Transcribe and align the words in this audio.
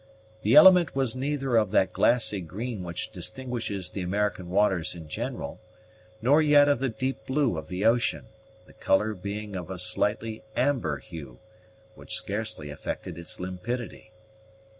The 0.41 0.55
element 0.55 0.95
was 0.95 1.15
neither 1.15 1.55
of 1.57 1.69
that 1.69 1.93
glassy 1.93 2.41
green 2.41 2.81
which 2.81 3.11
distinguishes 3.11 3.91
the 3.91 4.01
American 4.01 4.49
waters 4.49 4.95
in 4.95 5.07
general, 5.07 5.61
nor 6.23 6.41
yet 6.41 6.67
of 6.67 6.79
the 6.79 6.89
deep 6.89 7.27
blue 7.27 7.55
of 7.55 7.67
the 7.67 7.85
ocean, 7.85 8.25
the 8.65 8.73
color 8.73 9.13
being 9.13 9.55
of 9.55 9.69
a 9.69 9.77
slightly 9.77 10.41
amber 10.55 10.97
hue, 10.97 11.39
which 11.93 12.15
scarcely 12.15 12.71
affected 12.71 13.15
its 13.15 13.39
limpidity. 13.39 14.11